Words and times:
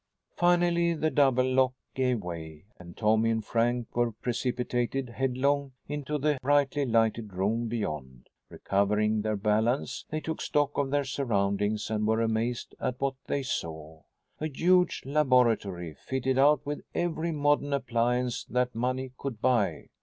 Finally 0.35 0.95
the 0.95 1.11
double 1.11 1.45
lock 1.45 1.73
gave 1.93 2.23
way 2.23 2.63
and 2.79 2.97
Tommy 2.97 3.29
and 3.29 3.45
Frank 3.45 3.95
were 3.95 4.11
precipitated 4.11 5.09
headlong 5.09 5.73
into 5.87 6.17
the 6.17 6.39
brightly 6.41 6.87
lighted 6.87 7.31
room 7.33 7.67
beyond. 7.67 8.27
Recovering 8.49 9.21
their 9.21 9.35
balance, 9.35 10.03
they 10.09 10.19
took 10.19 10.41
stock 10.41 10.75
of 10.75 10.89
their 10.89 11.03
surroundings 11.03 11.91
and 11.91 12.07
were 12.07 12.19
amazed 12.21 12.73
at 12.79 12.99
what 12.99 13.13
they 13.27 13.43
saw 13.43 14.01
a 14.39 14.47
huge 14.47 15.03
laboratory, 15.05 15.93
fitted 15.93 16.39
out 16.39 16.65
with 16.65 16.81
every 16.95 17.31
modern 17.31 17.71
appliance 17.71 18.43
that 18.45 18.73
money 18.73 19.11
could 19.19 19.39
buy. 19.39 19.89